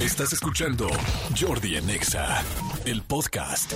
Estás 0.00 0.32
escuchando 0.32 0.88
Jordi 1.38 1.76
Anexa, 1.76 2.42
el 2.86 3.02
podcast. 3.02 3.74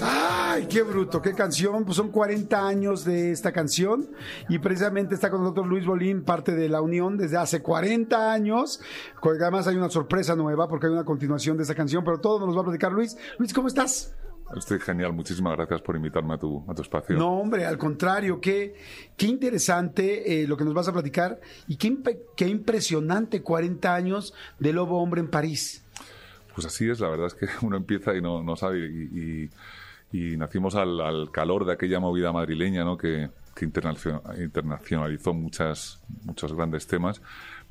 Ay, 0.00 0.66
qué 0.70 0.80
bruto, 0.80 1.20
qué 1.20 1.34
canción. 1.34 1.84
Pues 1.84 1.98
son 1.98 2.10
40 2.10 2.66
años 2.66 3.04
de 3.04 3.30
esta 3.30 3.52
canción 3.52 4.08
y 4.48 4.58
precisamente 4.58 5.14
está 5.14 5.30
con 5.30 5.42
nosotros 5.42 5.66
Luis 5.66 5.84
Bolín, 5.84 6.24
parte 6.24 6.52
de 6.52 6.70
la 6.70 6.80
Unión 6.80 7.18
desde 7.18 7.36
hace 7.36 7.60
40 7.60 8.32
años. 8.32 8.80
Además 9.22 9.66
hay 9.66 9.76
una 9.76 9.90
sorpresa 9.90 10.34
nueva 10.34 10.66
porque 10.66 10.86
hay 10.86 10.92
una 10.92 11.04
continuación 11.04 11.58
de 11.58 11.64
esta 11.64 11.74
canción, 11.74 12.04
pero 12.04 12.20
todo 12.20 12.40
nos 12.40 12.48
lo 12.48 12.54
va 12.54 12.62
a 12.62 12.64
platicar 12.64 12.90
Luis. 12.90 13.18
Luis, 13.38 13.52
¿cómo 13.52 13.68
estás? 13.68 14.14
Estoy 14.56 14.78
genial, 14.80 15.12
muchísimas 15.12 15.56
gracias 15.56 15.80
por 15.80 15.96
invitarme 15.96 16.34
a 16.34 16.38
tu, 16.38 16.64
a 16.68 16.74
tu 16.74 16.82
espacio. 16.82 17.16
No, 17.16 17.38
hombre, 17.38 17.66
al 17.66 17.76
contrario, 17.76 18.40
qué, 18.40 18.74
qué 19.16 19.26
interesante 19.26 20.42
eh, 20.42 20.46
lo 20.46 20.56
que 20.56 20.64
nos 20.64 20.74
vas 20.74 20.86
a 20.88 20.92
platicar 20.92 21.40
y 21.66 21.76
qué, 21.76 21.96
qué 22.36 22.46
impresionante 22.46 23.42
40 23.42 23.94
años 23.94 24.34
de 24.58 24.72
Lobo 24.72 25.02
Hombre 25.02 25.20
en 25.20 25.28
París. 25.28 25.84
Pues 26.54 26.66
así 26.66 26.88
es, 26.88 27.00
la 27.00 27.08
verdad 27.08 27.26
es 27.26 27.34
que 27.34 27.46
uno 27.66 27.76
empieza 27.76 28.14
y 28.14 28.20
no, 28.20 28.42
no 28.42 28.56
sabe. 28.56 28.86
Y, 28.86 29.50
y, 30.12 30.36
nacimos 30.36 30.76
al, 30.76 31.00
al, 31.00 31.32
calor 31.32 31.64
de 31.64 31.72
aquella 31.72 31.98
movida 31.98 32.32
madrileña, 32.32 32.84
¿no? 32.84 32.96
Que, 32.96 33.30
que 33.56 33.64
internacionalizó 33.64 35.34
muchas, 35.34 36.00
muchos 36.24 36.52
grandes 36.52 36.86
temas, 36.86 37.20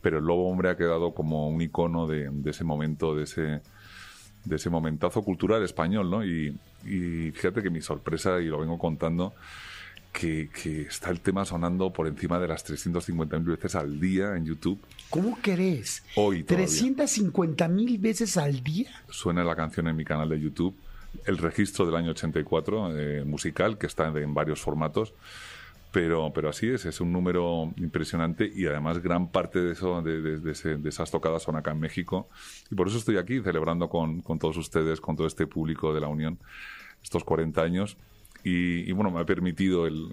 pero 0.01 0.17
el 0.17 0.25
Lobo 0.25 0.49
Hombre 0.49 0.69
ha 0.69 0.75
quedado 0.75 1.13
como 1.13 1.47
un 1.47 1.61
icono 1.61 2.05
de, 2.07 2.29
de 2.29 2.51
ese 2.51 2.65
momento, 2.65 3.15
de 3.15 3.23
ese 3.23 3.61
de 4.45 4.55
ese 4.55 4.69
momentazo 4.69 5.21
cultural 5.21 5.63
español, 5.63 6.09
¿no? 6.09 6.25
Y, 6.25 6.57
fíjate 7.33 7.61
que 7.61 7.69
mi 7.69 7.81
sorpresa, 7.81 8.41
y 8.41 8.45
lo 8.45 8.59
vengo 8.59 8.77
contando, 8.77 9.33
que, 10.11 10.49
está 10.87 11.09
el 11.09 11.21
tema 11.21 11.45
sonando 11.45 11.91
por 11.91 12.07
encima 12.07 12.39
de 12.39 12.47
las 12.47 12.65
350.000 12.65 13.43
veces 13.43 13.75
al 13.75 13.99
día 13.99 14.35
en 14.35 14.45
YouTube. 14.45 14.79
¿Cómo 15.09 15.39
querés? 15.41 16.03
Hoy 16.15 16.43
todavía. 16.43 16.67
¿350.000 16.67 17.99
veces 17.99 18.37
al 18.37 18.63
día? 18.63 18.91
Suena 19.09 19.43
la 19.43 19.55
canción 19.55 19.87
en 19.87 19.95
mi 19.95 20.05
canal 20.05 20.29
de 20.29 20.39
YouTube. 20.39 20.75
El 21.25 21.37
registro 21.37 21.85
del 21.85 21.95
año 21.95 22.11
84, 22.11 22.97
eh, 22.97 23.23
musical, 23.23 23.77
que 23.77 23.87
está 23.87 24.07
en 24.07 24.33
varios 24.33 24.59
formatos. 24.59 25.13
Pero, 25.93 26.33
pero 26.33 26.49
así 26.49 26.69
es, 26.69 26.85
es 26.85 26.99
un 27.01 27.13
número 27.13 27.71
impresionante 27.77 28.51
y 28.51 28.65
además 28.65 28.97
gran 28.97 29.29
parte 29.31 29.59
de, 29.59 29.73
eso, 29.73 30.01
de, 30.01 30.39
de, 30.39 30.89
esas 30.89 31.11
tocadas 31.11 31.43
son 31.43 31.55
acá 31.55 31.69
en 31.69 31.79
México. 31.79 32.27
Y 32.71 32.73
por 32.75 32.87
eso 32.87 32.97
estoy 32.97 33.17
aquí 33.17 33.39
celebrando 33.41 33.87
con, 33.89 34.21
con 34.21 34.39
todos 34.39 34.57
ustedes, 34.57 34.99
con 34.99 35.15
todo 35.15 35.27
este 35.27 35.45
público 35.45 35.93
de 35.93 36.01
la 36.01 36.07
Unión, 36.07 36.39
estos 37.03 37.23
40 37.23 37.61
años. 37.61 37.97
Y, 38.43 38.91
bueno, 38.91 39.11
me 39.11 39.21
ha 39.21 39.25
permitido 39.25 39.85
el, 39.85 40.11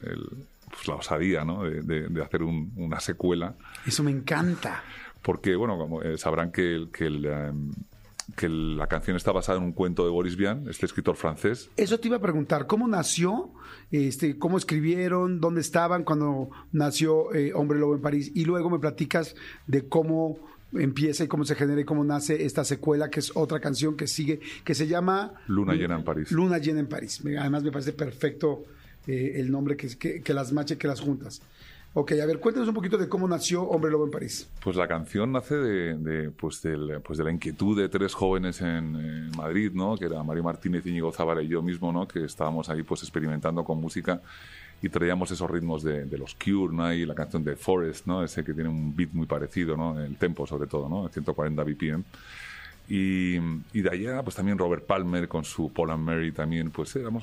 pues 0.69 0.87
la 0.87 0.97
osadía 0.97 1.47
¿no? 1.47 1.65
de, 1.65 2.23
hacer 2.23 2.43
una 2.43 3.01
secuela. 3.01 3.55
Eso 3.87 4.03
me 4.03 4.11
encanta. 4.11 4.85
Porque, 5.23 5.57
bueno, 5.57 5.79
como, 5.79 6.03
eh, 6.03 6.19
sabrán 6.19 6.53
que, 6.53 6.89
que 6.93 7.07
el, 7.07 7.25
em, 7.25 7.73
que 8.37 8.49
la 8.49 8.87
canción 8.87 9.17
está 9.17 9.33
basada 9.33 9.59
en 9.59 9.65
un 9.65 9.73
cuento 9.73 10.05
de 10.05 10.11
Boris 10.11 10.37
Vian, 10.37 10.67
este 10.69 10.87
escritor 10.87 11.17
francés. 11.17 11.71
Eso 11.77 11.99
te 11.99 12.09
iba 12.09 12.17
a 12.17 12.21
preguntar, 12.21 12.67
¿cómo 12.67 12.89
nació? 12.89 13.51
Este, 13.91 14.39
¿Cómo 14.39 14.59
escribieron? 14.59 15.41
¿Dónde 15.41 15.61
estaban 15.61 16.05
cuando 16.05 16.51
nació 16.73 17.35
eh, 17.35 17.53
Hombre 17.55 17.79
Lobo 17.79 17.95
en 17.95 18.03
París? 18.03 18.31
Y 18.35 18.45
luego 18.45 18.71
me 18.71 18.79
platicas 18.79 19.35
de 19.67 19.89
cómo 19.89 20.39
empieza 20.73 21.25
y 21.25 21.29
cómo 21.29 21.45
se 21.45 21.55
genera 21.55 21.81
y 21.81 21.85
cómo 21.85 22.05
nace 22.05 22.45
esta 22.45 22.65
secuela, 22.65 23.11
que 23.11 23.21
es 23.21 23.33
otra 23.35 23.61
canción 23.61 23.97
que 23.97 24.07
sigue, 24.07 24.41
que 24.65 24.75
se 24.75 24.87
llama... 24.87 25.33
Luna 25.49 25.75
llena 25.75 25.97
en 25.97 26.05
París. 26.05 26.31
Luna 26.31 26.59
llena 26.59 26.81
en 26.81 26.87
París. 26.87 27.21
Además 27.39 27.65
me 27.65 27.73
parece 27.73 27.93
perfecto 27.93 28.65
eh, 29.07 29.33
el 29.37 29.51
nombre 29.51 29.77
que, 29.77 29.89
que, 29.97 30.23
que 30.23 30.35
las 30.35 30.53
mache, 30.53 30.79
que 30.79 30.87
las 30.87 31.01
juntas. 31.01 31.43
Ok, 31.93 32.13
a 32.23 32.27
ver, 32.27 32.39
cuéntanos 32.39 32.69
un 32.69 32.75
poquito 32.75 32.97
de 32.97 33.09
cómo 33.09 33.27
nació 33.27 33.65
Hombre 33.65 33.91
Lobo 33.91 34.05
en 34.05 34.13
París. 34.13 34.49
Pues 34.63 34.77
la 34.77 34.87
canción 34.87 35.33
nace 35.33 35.57
de, 35.57 36.31
pues, 36.31 36.63
pues 37.03 37.19
de 37.19 37.25
la 37.25 37.33
inquietud 37.33 37.77
de 37.77 37.89
tres 37.89 38.15
jóvenes 38.15 38.61
en, 38.61 39.33
Madrid, 39.37 39.73
¿no? 39.75 39.97
Que 39.97 40.05
era 40.05 40.23
Mario 40.23 40.45
Martínez, 40.45 40.87
Íñigo 40.87 41.11
Zabara 41.11 41.43
y 41.43 41.49
yo 41.49 41.63
mismo, 41.63 41.93
¿no? 41.93 42.07
Que 42.07 42.25
estábamos 42.25 42.69
ahí 42.69 42.85
pues 42.85 43.03
experimentando 43.03 43.65
con 43.65 43.81
música 43.81 44.21
y 44.81 44.89
traíamos 44.89 45.33
esos 45.33 45.51
ritmos 45.51 45.83
de, 45.83 46.07
los 46.17 46.37
Cure, 46.37 46.73
¿no? 46.73 46.93
Y 46.93 47.05
la 47.05 47.15
canción 47.17 47.43
de 47.43 47.57
Forest, 47.57 48.07
¿no? 48.07 48.23
Ese 48.23 48.45
que 48.45 48.55
tiene 48.55 48.69
un 48.69 48.95
beat 48.95 49.11
muy 49.13 49.27
parecido, 49.27 49.77
¿no? 49.77 50.01
El 50.01 50.17
tempo 50.17 50.47
sobre 50.47 50.69
todo, 50.69 50.89
¿no? 50.89 51.09
140 51.09 51.65
BPM. 51.65 52.05
Y, 52.93 53.39
de 53.73 53.89
allá, 53.89 54.21
pues 54.25 54.35
también 54.35 54.59
Robert 54.59 54.85
Palmer 54.85 55.29
con 55.29 55.45
su 55.45 55.73
Paul 55.73 55.93
and 55.93 56.05
Mary 56.05 56.33
también, 56.33 56.73
pues 56.73 56.97
éramos 56.97 57.23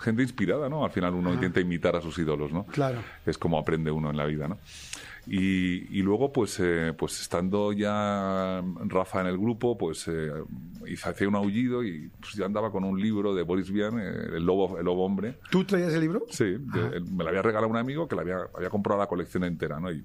gente 0.00 0.22
inspirada, 0.22 0.68
¿no? 0.68 0.84
Al 0.84 0.90
final 0.90 1.14
uno 1.14 1.32
intenta 1.32 1.60
imitar 1.60 1.94
a 1.94 2.00
sus 2.00 2.18
ídolos, 2.18 2.50
¿no? 2.50 2.64
Claro. 2.64 3.00
Es 3.24 3.38
como 3.38 3.56
aprende 3.56 3.92
uno 3.92 4.10
en 4.10 4.16
la 4.16 4.24
vida, 4.26 4.48
¿no? 4.48 4.58
Y, 5.28 6.02
luego, 6.02 6.32
pues, 6.32 6.58
eh, 6.58 6.92
pues 6.98 7.20
estando 7.20 7.72
ya 7.72 8.60
Rafa 8.86 9.20
en 9.20 9.28
el 9.28 9.38
grupo, 9.38 9.78
pues 9.78 10.08
eh, 10.08 10.32
hice 10.86 11.28
un 11.28 11.36
aullido 11.36 11.84
y 11.84 12.10
pues, 12.20 12.34
ya 12.34 12.46
andaba 12.46 12.72
con 12.72 12.82
un 12.82 13.00
libro 13.00 13.36
de 13.36 13.44
Boris 13.44 13.70
Vian, 13.70 13.98
eh, 14.00 14.36
el, 14.36 14.44
lobo, 14.44 14.76
el 14.78 14.84
lobo 14.84 15.06
hombre. 15.06 15.38
¿Tú 15.48 15.64
traías 15.64 15.94
el 15.94 16.00
libro? 16.00 16.26
Sí, 16.28 16.56
me 17.10 17.22
lo 17.22 17.30
había 17.30 17.40
regalado 17.40 17.70
un 17.70 17.76
amigo 17.76 18.08
que 18.08 18.16
le 18.16 18.22
había, 18.22 18.38
había 18.52 18.68
comprado 18.68 19.00
la 19.00 19.06
colección 19.06 19.44
entera, 19.44 19.78
¿no? 19.78 19.92
Y 19.92 20.04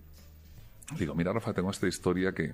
digo, 0.99 1.15
mira, 1.15 1.33
Rafa, 1.33 1.51
tengo 1.51 1.71
esta 1.71 1.87
historia 1.87 2.31
que 2.31 2.53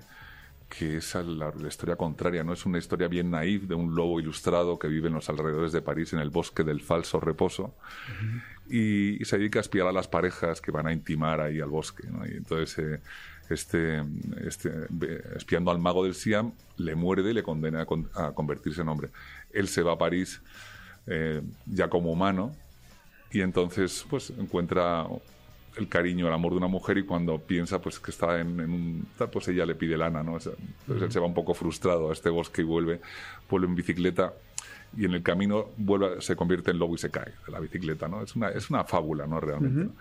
que 0.68 0.96
es 0.96 1.14
la, 1.14 1.52
historia 1.66 1.96
contraria, 1.96 2.42
no 2.42 2.52
es 2.52 2.66
una 2.66 2.78
historia 2.78 3.08
bien 3.08 3.30
naif 3.30 3.64
de 3.64 3.74
un 3.74 3.94
lobo 3.94 4.20
ilustrado 4.20 4.78
que 4.78 4.88
vive 4.88 5.08
en 5.08 5.14
los 5.14 5.28
alrededores 5.28 5.72
de 5.72 5.80
París, 5.80 6.12
en 6.12 6.18
el 6.18 6.30
bosque 6.30 6.64
del 6.64 6.80
falso 6.80 7.20
reposo, 7.20 7.74
y, 8.68 9.24
se 9.24 9.38
dedica 9.38 9.60
a 9.60 9.62
espiar 9.62 9.86
a 9.86 9.92
las 9.92 10.08
parejas 10.08 10.60
que 10.60 10.70
van 10.70 10.86
a 10.86 10.92
intimar 10.92 11.40
ahí 11.40 11.60
al 11.60 11.70
bosque. 11.70 12.08
Y 12.28 12.36
entonces, 12.36 12.78
eh, 12.78 13.00
este, 13.48 14.02
este, 14.44 14.88
espiando 15.36 15.70
al 15.70 15.78
mago 15.78 16.04
del 16.04 16.14
Siam, 16.14 16.52
le 16.76 16.94
muerde 16.96 17.30
y 17.30 17.34
le 17.34 17.42
condena 17.42 17.86
a, 18.14 18.32
convertirse 18.32 18.82
en 18.82 18.88
hombre. 18.88 19.10
Él 19.52 19.68
se 19.68 19.82
va 19.82 19.92
a 19.92 19.98
París 19.98 20.42
eh, 21.06 21.42
ya 21.66 21.88
como 21.88 22.10
humano, 22.10 22.54
y 23.30 23.40
entonces 23.40 24.04
pues 24.08 24.30
encuentra 24.30 25.06
el 25.76 25.88
cariño, 25.88 26.26
el 26.26 26.32
amor 26.32 26.52
de 26.52 26.58
una 26.58 26.68
mujer 26.68 26.98
y 26.98 27.04
cuando 27.04 27.38
piensa 27.38 27.80
pues 27.80 27.98
que 27.98 28.10
está 28.10 28.40
en, 28.40 28.60
un... 28.60 29.06
pues 29.30 29.48
ella 29.48 29.66
le 29.66 29.74
pide 29.74 29.96
lana, 29.96 30.22
¿no? 30.22 30.36
Entonces 30.38 31.02
él 31.02 31.12
se 31.12 31.20
va 31.20 31.26
un 31.26 31.34
poco 31.34 31.54
frustrado 31.54 32.10
a 32.10 32.12
este 32.12 32.30
bosque 32.30 32.62
y 32.62 32.64
vuelve, 32.64 33.00
vuelve 33.48 33.66
en 33.66 33.74
bicicleta 33.74 34.32
y 34.96 35.04
en 35.04 35.14
el 35.14 35.22
camino 35.22 35.66
vuelve, 35.76 36.20
se 36.22 36.34
convierte 36.34 36.70
en 36.70 36.78
lobo 36.78 36.94
y 36.94 36.98
se 36.98 37.10
cae 37.10 37.32
de 37.44 37.52
la 37.52 37.60
bicicleta, 37.60 38.08
¿no? 38.08 38.22
Es 38.22 38.34
una, 38.34 38.48
es 38.48 38.70
una 38.70 38.84
fábula, 38.84 39.26
¿no? 39.26 39.40
Realmente. 39.40 39.92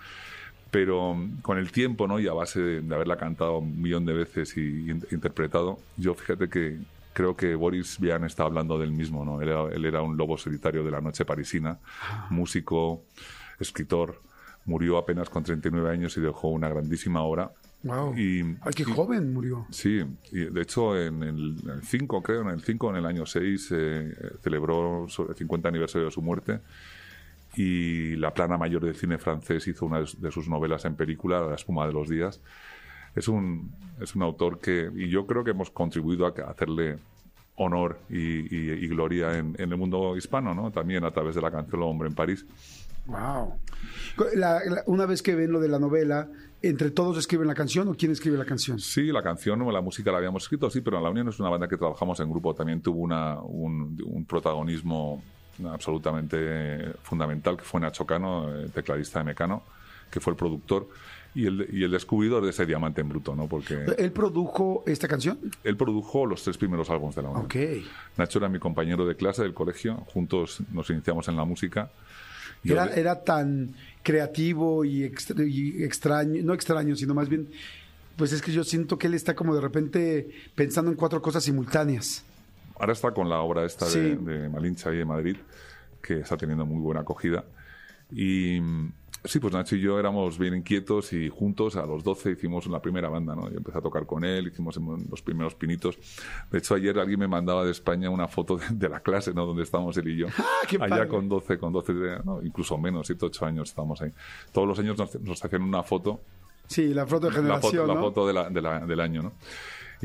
Pero 0.72 1.18
con 1.42 1.58
el 1.58 1.72
tiempo, 1.72 2.08
¿no? 2.08 2.20
Y 2.20 2.28
a 2.28 2.34
base 2.34 2.62
de, 2.62 2.96
haberla 2.96 3.18
cantado 3.18 3.60
un 3.60 3.82
millón 3.82 4.06
de 4.06 4.14
veces 4.14 4.56
y, 4.58 4.90
interpretado, 5.12 5.80
yo 5.98 6.14
fíjate 6.14 6.50
que 6.50 6.78
creo 7.14 7.36
que 7.36 7.56
Boris 7.56 8.00
Vian 8.00 8.24
está 8.24 8.44
hablando 8.44 8.78
del 8.78 8.92
mismo, 8.92 9.26
¿no? 9.26 9.42
Él 9.42 9.50
era, 9.50 9.64
él 9.74 9.86
era 9.86 10.02
un 10.02 10.16
lobo 10.16 10.38
solitario 10.38 10.84
de 10.84 10.92
la 10.92 11.02
noche 11.02 11.26
parisina, 11.26 11.80
ah. 12.02 12.28
músico, 12.30 13.04
escritor, 13.60 14.22
murió 14.66 14.98
apenas 14.98 15.30
con 15.30 15.44
39 15.44 15.90
años 15.90 16.18
y 16.18 16.22
dejó 16.22 16.50
una 16.50 16.70
grandísima 16.70 17.22
obra. 17.22 17.52
Wow. 17.84 18.18
Y, 18.18 18.42
Ay, 18.62 18.74
qué 18.76 18.84
joven 18.84 19.32
murió. 19.34 19.68
Sí, 19.70 20.04
y 20.32 20.40
de 20.46 20.62
hecho 20.62 21.00
en 21.00 21.22
el 21.22 21.82
5, 21.84 22.24
creo, 22.24 22.42
en 22.42 22.50
el 22.50 22.62
5, 22.62 22.90
en 22.90 22.96
el 22.96 23.06
año 23.06 23.26
6, 23.26 23.70
eh, 23.72 24.14
celebró 24.42 25.06
el 25.06 25.36
50 25.36 25.70
aniversario 25.70 26.06
de 26.06 26.12
su 26.12 26.22
muerte 26.22 26.62
y 27.56 28.16
la 28.16 28.34
plana 28.34 28.58
mayor 28.58 28.84
del 28.84 28.96
cine 28.96 29.18
francés 29.18 29.68
hizo 29.68 29.86
una 29.86 30.00
de 30.00 30.32
sus 30.32 30.50
novelas 30.50 30.84
en 30.86 30.96
película, 30.96 31.42
La 31.42 31.56
espuma 31.56 31.88
de 31.88 31.94
los 31.94 32.10
días. 32.10 32.42
Es 33.16 33.28
un, 33.28 33.72
es 34.02 34.16
un 34.16 34.24
autor 34.24 34.60
que, 34.60 34.92
y 34.94 35.08
yo 35.08 35.26
creo 35.26 35.44
que 35.44 35.52
hemos 35.52 35.70
contribuido 35.70 36.26
a 36.26 36.30
hacerle 36.50 36.98
honor 37.56 38.00
y, 38.10 38.88
gloria 38.88 39.38
en, 39.38 39.56
en, 39.58 39.72
el 39.72 39.78
mundo 39.78 40.18
hispano, 40.18 40.54
¿no? 40.54 40.72
También 40.72 41.06
a 41.06 41.12
través 41.12 41.36
de 41.36 41.42
la 41.42 41.50
canción 41.50 41.80
Lo 41.80 41.88
Hombre 41.88 42.10
en 42.10 42.16
París. 42.16 42.46
Wow. 43.08 43.60
una 44.88 45.06
vez 45.06 45.22
que 45.22 45.36
ven 45.36 45.52
lo 45.52 45.60
de 45.60 45.70
la 45.70 45.80
novela, 45.80 46.28
¿entre 46.62 46.90
todos 46.92 47.18
escriben 47.18 47.48
la 47.48 47.54
canción 47.54 47.88
o 47.88 47.96
quién 47.96 48.12
escribe 48.12 48.38
la 48.38 48.46
canción? 48.46 48.80
Sí, 48.80 49.12
la 49.12 49.22
canción 49.22 49.62
o 49.62 49.72
la 49.72 49.82
música 49.82 50.12
la 50.12 50.18
habíamos 50.18 50.44
escrito, 50.44 50.70
sí, 50.70 50.82
pero 50.82 51.00
La 51.00 51.10
Unión 51.10 51.28
es 51.30 51.40
una 51.40 51.50
banda 51.50 51.68
que 51.68 51.78
trabajamos 51.78 52.20
en 52.20 52.30
grupo. 52.30 52.56
También 52.56 52.82
tuvo 52.82 53.02
una, 53.02 53.40
un, 53.40 54.26
protagonismo 54.28 55.24
absolutamente 55.66 56.94
fundamental, 57.04 57.58
que 57.58 57.64
fue 57.64 57.80
Nacho 57.80 58.06
Cano, 58.06 58.54
eh, 58.54 58.70
tecladista 58.74 59.20
de 59.20 59.26
Mecano, 59.26 59.64
que 60.10 60.20
fue 60.20 60.32
el 60.32 60.38
productor 60.38 60.90
y 61.34 61.46
el, 61.46 61.68
y 61.72 61.84
el 61.84 61.92
descubridor 61.92 62.44
de 62.44 62.50
ese 62.50 62.66
diamante 62.66 63.02
en 63.02 63.10
bruto, 63.10 63.36
¿no? 63.36 63.48
Porque... 63.48 63.86
¿Él 63.98 64.12
produjo 64.12 64.84
esta 64.88 65.08
canción? 65.08 65.38
Él 65.64 65.78
produjo 65.78 66.26
los 66.26 66.44
tres 66.44 66.58
primeros 66.58 66.90
álbumes 66.90 67.16
de 67.16 67.22
la 67.22 67.30
Unión. 67.30 67.46
Okay. 67.46 67.86
Nacho 68.18 68.40
era 68.40 68.50
mi 68.50 68.60
compañero 68.60 69.06
de 69.06 69.16
clase 69.16 69.44
del 69.44 69.54
colegio, 69.54 69.98
juntos 70.08 70.62
nos 70.72 70.90
iniciamos 70.90 71.28
en 71.28 71.38
la 71.38 71.46
música 71.46 71.92
era, 72.66 72.88
era 72.94 73.24
tan 73.24 73.76
creativo 74.04 74.86
y, 74.86 75.04
extraño, 75.04 76.42
no 76.44 76.54
extraño, 76.54 76.96
sino 76.96 77.14
más 77.14 77.28
bien, 77.28 77.50
pues 78.16 78.32
es 78.32 78.42
que 78.42 78.52
yo 78.52 78.64
siento 78.64 78.98
que 78.98 79.08
él 79.08 79.14
está 79.14 79.36
como 79.36 79.56
de 79.56 79.62
repente 79.62 80.30
pensando 80.56 80.92
en 80.92 80.98
cuatro 80.98 81.22
cosas 81.22 81.44
simultáneas. 81.44 82.24
Ahora 82.78 82.94
está 82.94 83.12
con 83.12 83.30
la 83.30 83.40
obra 83.40 83.66
esta 83.66 83.90
de, 83.90 84.50
Malincha 84.50 84.94
y 84.94 84.98
de 84.98 85.06
Madrid, 85.06 85.38
que 86.02 86.20
está 86.20 86.38
teniendo 86.38 86.66
muy 86.66 86.82
buena 86.82 87.02
acogida. 87.02 87.46
Y 88.12 88.60
Sí, 89.26 89.40
pues 89.40 89.54
Nacho 89.54 89.76
y 89.76 89.82
yo 89.82 90.00
éramos 90.00 90.38
bien 90.38 90.56
inquietos 90.56 91.12
y 91.14 91.30
juntos 91.30 91.76
a 91.76 91.86
los 91.86 92.04
12 92.04 92.32
hicimos 92.32 92.68
la 92.68 92.82
primera 92.82 93.10
banda, 93.10 93.36
¿no? 93.36 93.50
Yo 93.50 93.58
empecé 93.58 93.78
a 93.78 93.82
tocar 93.82 94.06
con 94.06 94.24
él, 94.24 94.48
hicimos 94.48 94.78
los 95.10 95.22
primeros 95.22 95.56
pinitos. 95.56 95.98
De 96.52 96.60
hecho, 96.60 96.76
ayer 96.76 96.98
alguien 97.00 97.20
me 97.20 97.28
mandaba 97.28 97.66
de 97.66 97.72
España 97.72 98.10
una 98.10 98.28
foto 98.28 98.58
de, 98.70 98.90
la 98.90 99.00
clase, 99.02 99.34
¿no? 99.34 99.46
Donde 99.46 99.64
estábamos 99.64 99.98
él 99.98 100.08
y 100.10 100.18
yo. 100.18 100.28
¡Ah, 100.38 100.44
qué 100.68 100.78
Allá 100.80 101.08
con 101.08 101.28
12, 101.28 101.58
con 101.58 101.74
12, 101.74 101.94
no, 102.24 102.42
incluso 102.44 102.78
menos, 102.78 103.08
7, 103.08 103.26
8 103.26 103.46
años 103.46 103.70
estábamos 103.70 104.02
ahí. 104.02 104.12
Todos 104.52 104.68
los 104.68 104.80
años 104.80 104.98
nos, 104.98 105.20
nos 105.22 105.44
hacían 105.44 105.62
una 105.64 105.84
foto 105.84 106.22
Sí, 106.68 106.94
la 106.96 107.06
foto 107.06 107.28
de 107.28 107.32
la 107.34 107.38
generación, 107.38 107.72
foto, 107.74 107.88
la 107.88 107.94
¿no? 107.94 108.02
foto 108.02 108.28
de 108.28 108.34
la- 108.34 108.50
de 108.50 108.62
la- 108.62 108.86
del 108.88 109.00
año, 109.00 109.22
¿no? 109.22 109.34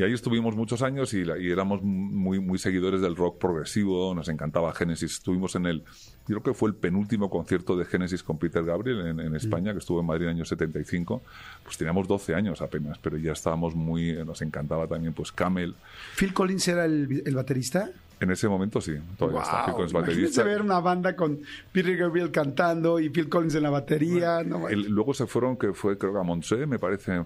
Y 0.01 0.03
ahí 0.03 0.15
estuvimos 0.15 0.57
muchos 0.57 0.81
años 0.81 1.13
y, 1.13 1.19
y 1.19 1.51
éramos 1.51 1.83
muy, 1.83 2.41
muy 2.41 2.59
seguidores 2.59 3.03
del 3.03 3.17
rock 3.17 3.39
progresivo, 3.39 4.15
nos 4.15 4.29
encantaba 4.31 4.73
Genesis. 4.73 5.13
Estuvimos 5.13 5.55
en 5.57 5.67
el, 5.67 5.81
yo 6.27 6.41
creo 6.41 6.43
que 6.43 6.55
fue 6.55 6.71
el 6.71 6.75
penúltimo 6.75 7.29
concierto 7.29 7.77
de 7.77 7.85
Genesis 7.85 8.23
con 8.23 8.39
Peter 8.39 8.65
Gabriel 8.65 9.07
en, 9.09 9.21
en 9.21 9.37
España, 9.37 9.73
que 9.73 9.79
estuvo 9.81 10.01
en 10.01 10.07
Madrid 10.07 10.23
en 10.25 10.31
el 10.31 10.37
año 10.37 10.45
75. 10.47 11.21
Pues 11.65 11.77
teníamos 11.77 12.09
12 12.09 12.35
años 12.35 12.63
apenas, 12.63 12.97
pero 12.99 13.19
ya 13.19 13.33
estábamos 13.33 13.75
muy, 13.75 14.15
nos 14.25 14.41
encantaba 14.41 14.87
también 14.87 15.13
pues 15.13 15.33
Camel. 15.33 15.75
Phil 16.17 16.33
Collins 16.33 16.67
era 16.69 16.87
el, 16.87 17.23
el 17.27 17.35
baterista. 17.35 17.91
En 18.21 18.31
ese 18.31 18.49
momento 18.49 18.81
sí, 18.81 18.93
todavía 19.19 19.43
está 19.43 19.65
Phil 19.65 19.73
Wow, 19.73 19.75
Collins 19.77 19.93
baterista. 19.93 20.43
ver 20.45 20.63
una 20.63 20.81
banda 20.81 21.15
con 21.15 21.41
Peter 21.73 21.97
Gabriel 21.97 22.31
cantando 22.31 23.01
y 23.01 23.11
Phil 23.11 23.29
Collins 23.29 23.55
en 23.55 23.63
la 23.65 23.71
batería. 23.71 24.43
no, 24.45 24.67
El- 24.69 24.89
luego 24.91 25.13
se 25.13 25.27
fueron, 25.27 25.59
que 25.59 25.75
fue 25.75 25.99
creo 25.99 26.15
que 26.15 26.19
a 26.21 26.23
Montreux, 26.23 26.67
me 26.67 26.79
parece, 26.79 27.13
en, 27.15 27.25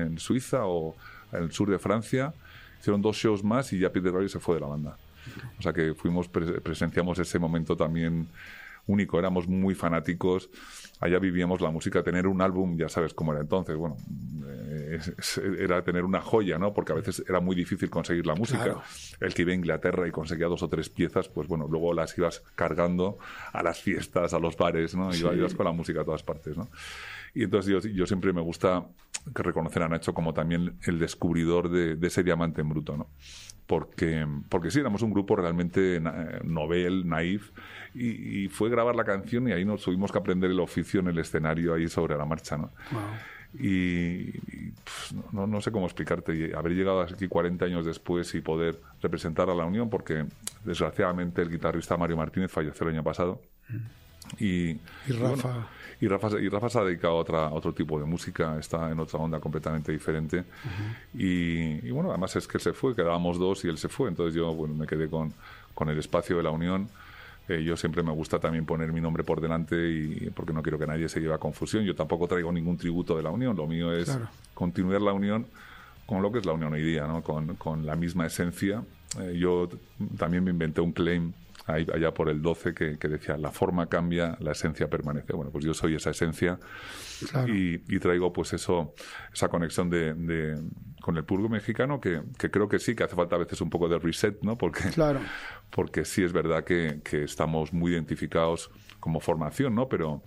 en 0.00 0.18
Suiza 0.18 0.66
o 0.66 0.96
en 1.32 1.42
el 1.44 1.52
sur 1.52 1.70
de 1.70 1.78
Francia. 1.78 2.32
Hicieron 2.80 3.02
dos 3.02 3.16
shows 3.16 3.44
más 3.44 3.72
y 3.72 3.78
ya 3.78 3.92
Peter 3.92 4.10
Gabriel 4.10 4.30
se 4.30 4.40
fue 4.40 4.54
de 4.54 4.60
la 4.62 4.66
banda. 4.68 4.96
O 5.58 5.62
sea 5.62 5.72
que 5.72 5.94
fuimos 5.94 6.28
pre- 6.28 6.60
presenciamos 6.60 7.18
ese 7.18 7.38
momento 7.38 7.76
también 7.76 8.28
único. 8.86 9.18
Éramos 9.18 9.46
muy 9.46 9.74
fanáticos. 9.74 10.48
Allá 10.98 11.18
vivíamos 11.18 11.60
la 11.60 11.70
música. 11.70 12.02
Tener 12.02 12.26
un 12.26 12.40
álbum, 12.40 12.76
ya 12.76 12.88
sabes 12.88 13.12
cómo 13.12 13.32
era 13.32 13.42
entonces. 13.42 13.76
Bueno, 13.76 13.96
eh, 14.96 15.56
era 15.58 15.82
tener 15.82 16.04
una 16.04 16.20
joya, 16.20 16.58
¿no? 16.58 16.72
Porque 16.72 16.92
a 16.92 16.96
veces 16.96 17.22
era 17.28 17.40
muy 17.40 17.54
difícil 17.56 17.88
conseguir 17.90 18.26
la 18.26 18.34
música. 18.34 18.62
Claro. 18.64 18.82
El 19.20 19.34
que 19.34 19.42
iba 19.42 19.52
a 19.52 19.54
Inglaterra 19.54 20.06
y 20.08 20.10
conseguía 20.10 20.46
dos 20.46 20.62
o 20.62 20.68
tres 20.68 20.88
piezas, 20.88 21.28
pues 21.28 21.48
bueno, 21.48 21.66
luego 21.70 21.92
las 21.94 22.16
ibas 22.18 22.42
cargando 22.54 23.18
a 23.52 23.62
las 23.62 23.80
fiestas, 23.80 24.34
a 24.34 24.38
los 24.38 24.56
bares, 24.56 24.94
¿no? 24.94 25.14
Iba- 25.14 25.34
Ibas 25.34 25.54
con 25.54 25.66
la 25.66 25.72
música 25.72 26.00
a 26.00 26.04
todas 26.04 26.22
partes, 26.22 26.56
¿no? 26.56 26.68
Y 27.34 27.44
entonces 27.44 27.70
yo, 27.72 27.88
yo 27.90 28.06
siempre 28.06 28.32
me 28.32 28.40
gusta 28.40 28.86
que 29.34 29.42
reconocer 29.42 29.82
a 29.82 29.88
Nacho 29.88 30.14
como 30.14 30.32
también 30.34 30.74
el 30.86 30.98
descubridor 30.98 31.68
de, 31.70 31.94
de 31.96 32.06
ese 32.08 32.22
diamante 32.24 32.60
en 32.62 32.68
bruto, 32.70 32.96
¿no? 32.96 33.08
Porque, 33.66 34.26
porque 34.48 34.70
sí, 34.72 34.80
éramos 34.80 35.02
un 35.02 35.12
grupo 35.12 35.36
realmente 35.36 36.00
na- 36.00 36.40
novel, 36.42 37.06
naif, 37.08 37.50
y, 37.94 38.44
y 38.44 38.48
fue 38.48 38.68
grabar 38.68 38.96
la 38.96 39.04
canción 39.04 39.46
y 39.48 39.52
ahí 39.52 39.64
nos 39.64 39.82
tuvimos 39.84 40.10
que 40.10 40.18
aprender 40.18 40.50
el 40.50 40.58
oficio 40.58 40.98
en 41.00 41.06
el 41.08 41.18
escenario 41.18 41.74
ahí 41.74 41.86
sobre 41.88 42.16
la 42.16 42.24
marcha, 42.24 42.56
¿no? 42.56 42.72
Y, 43.58 44.30
y, 44.38 44.72
pues, 44.84 45.14
no, 45.32 45.46
no 45.46 45.60
sé 45.60 45.72
cómo 45.72 45.86
explicarte. 45.86 46.34
Y 46.34 46.52
haber 46.52 46.72
llegado 46.72 47.00
aquí 47.02 47.26
40 47.28 47.64
años 47.64 47.84
después 47.84 48.34
y 48.34 48.40
poder 48.40 48.78
representar 49.02 49.50
a 49.50 49.54
la 49.54 49.64
Unión, 49.64 49.90
porque 49.90 50.24
desgraciadamente 50.64 51.42
el 51.42 51.50
guitarrista 51.50 51.96
Mario 51.96 52.16
Martínez 52.16 52.50
falleció 52.50 52.86
el 52.86 52.94
año 52.94 53.02
pasado. 53.04 53.40
Y, 54.38 54.70
Y 54.70 54.78
bueno, 55.18 55.34
Rafa. 55.36 55.66
y 56.00 56.06
Rafa, 56.06 56.30
se- 56.30 56.40
y 56.42 56.48
Rafa 56.48 56.68
se 56.68 56.78
ha 56.78 56.84
dedicado 56.84 57.14
a, 57.14 57.20
otra, 57.20 57.46
a 57.46 57.52
otro 57.52 57.72
tipo 57.74 57.98
de 57.98 58.04
música, 58.06 58.56
está 58.58 58.90
en 58.90 59.00
otra 59.00 59.18
onda 59.18 59.40
completamente 59.40 59.90
diferente. 59.90 60.44
y, 61.14 61.84
y 61.86 61.90
bueno, 61.90 62.10
además 62.10 62.36
es 62.36 62.46
que 62.46 62.58
él 62.58 62.62
se 62.62 62.72
fue, 62.72 62.94
quedábamos 62.94 63.38
dos 63.38 63.64
y 63.64 63.68
él 63.68 63.78
se 63.78 63.88
fue, 63.88 64.08
entonces 64.08 64.34
yo 64.34 64.54
bueno, 64.54 64.74
me 64.74 64.86
quedé 64.86 65.08
con, 65.08 65.32
con 65.74 65.88
el 65.88 65.98
espacio 65.98 66.36
de 66.36 66.42
la 66.44 66.50
Unión. 66.50 66.88
Eh, 67.48 67.64
yo 67.64 67.76
siempre 67.76 68.02
me 68.02 68.12
gusta 68.12 68.38
también 68.38 68.64
poner 68.64 68.92
mi 68.92 69.00
nombre 69.00 69.24
por 69.24 69.40
delante 69.40 69.74
y 69.90 70.30
porque 70.34 70.52
no 70.52 70.62
quiero 70.62 70.78
que 70.78 70.86
nadie 70.86 71.08
se 71.08 71.20
lleve 71.20 71.34
a 71.34 71.38
confusión. 71.38 71.84
Yo 71.84 71.94
tampoco 71.94 72.28
traigo 72.28 72.52
ningún 72.52 72.76
tributo 72.76 73.16
de 73.16 73.22
la 73.22 73.30
Unión, 73.30 73.56
lo 73.56 73.66
mío 73.66 73.92
es 73.92 74.04
Claro. 74.06 74.28
continuar 74.54 75.00
la 75.02 75.12
Unión 75.12 75.46
con 76.06 76.22
lo 76.22 76.30
que 76.32 76.38
es 76.38 76.46
la 76.46 76.52
Unión 76.52 76.72
hoy 76.72 76.82
día, 76.82 77.06
¿no? 77.06 77.22
con, 77.22 77.56
con 77.56 77.86
la 77.86 77.96
misma 77.96 78.26
esencia. 78.26 78.82
Eh, 79.20 79.36
yo 79.38 79.68
también 80.16 80.44
me 80.44 80.50
inventé 80.50 80.80
un 80.80 80.92
claim 80.92 81.32
ahí, 81.74 81.86
allá 81.94 82.12
por 82.12 82.28
el 82.28 82.42
12 82.42 82.74
que, 82.74 82.98
que 82.98 83.08
decía, 83.08 83.36
la 83.36 83.50
forma 83.50 83.86
cambia, 83.88 84.36
la 84.40 84.52
esencia 84.52 84.88
permanece. 84.88 85.32
Bueno, 85.32 85.50
pues 85.50 85.64
yo 85.64 85.74
soy 85.74 85.94
esa 85.94 86.10
esencia 86.10 86.58
Claro. 87.30 87.54
y, 87.54 87.82
y 87.88 87.98
traigo 87.98 88.32
pues 88.32 88.52
eso, 88.52 88.94
esa 89.32 89.48
conexión 89.48 89.90
de, 89.90 90.14
de- 90.14 90.60
con 91.02 91.16
el 91.16 91.24
público 91.24 91.48
mexicano 91.48 92.00
que, 92.00 92.22
que 92.38 92.50
creo 92.50 92.68
que 92.68 92.78
sí, 92.78 92.94
que 92.94 93.04
hace 93.04 93.16
falta 93.16 93.36
a 93.36 93.38
veces 93.38 93.60
un 93.60 93.70
poco 93.70 93.88
de 93.88 93.98
reset, 93.98 94.40
¿no? 94.42 94.56
Porque, 94.58 94.90
Claro. 94.90 95.20
porque 95.70 96.04
sí 96.04 96.22
es 96.22 96.32
verdad 96.32 96.64
que, 96.64 97.00
que 97.02 97.24
estamos 97.24 97.72
muy 97.72 97.92
identificados 97.92 98.70
como 99.00 99.20
formación, 99.20 99.74
¿no? 99.74 99.88
Pero, 99.88 100.22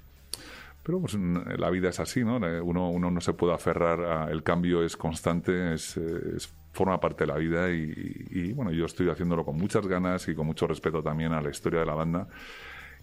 pero 0.83 0.99
pues, 0.99 1.13
la 1.15 1.69
vida 1.69 1.89
es 1.89 1.99
así, 1.99 2.23
¿no? 2.23 2.45
Eh, 2.45 2.59
Uno, 2.59 2.89
uno 2.89 3.11
no 3.11 3.21
se 3.21 3.33
puede 3.33 3.53
aferrar 3.53 4.01
a... 4.01 4.31
El 4.31 4.43
cambio 4.43 4.83
es 4.83 4.97
constante, 4.97 5.73
es, 5.75 5.95
eh, 5.97 6.01
es- 6.35 6.53
forma 6.73 6.99
parte 6.99 7.23
de 7.23 7.27
la 7.27 7.37
vida 7.37 7.69
y, 7.69 8.51
bueno, 8.53 8.71
yo 8.71 8.85
estoy 8.85 9.09
haciéndolo 9.09 9.45
con 9.45 9.55
muchas 9.57 9.87
ganas 9.87 10.27
y 10.27 10.35
con 10.35 10.47
mucho 10.47 10.67
respeto 10.67 11.01
también 11.01 11.31
a 11.31 11.41
la 11.41 11.49
historia 11.49 11.79
de 11.79 11.85
la 11.85 11.93
banda. 11.93 12.27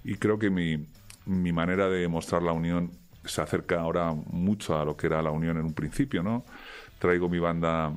Y 0.05 0.17
creo 0.17 0.39
que 0.39 0.51
mi, 0.51 0.87
mi 1.25 1.53
manera 1.53 1.89
de 1.89 2.07
mostrar 2.09 2.43
la 2.43 2.53
unión 2.53 2.91
se 3.25 3.41
acerca 3.41 3.81
ahora 3.81 4.13
mucho 4.13 4.79
a 4.79 4.85
lo 4.85 4.97
que 4.97 5.07
era 5.07 5.23
la 5.23 5.31
unión 5.31 5.57
en 5.57 5.65
un 5.65 5.73
principio, 5.73 6.23
¿no? 6.23 6.45
Traigo 6.99 7.29
mi 7.29 7.39
banda 7.39 7.93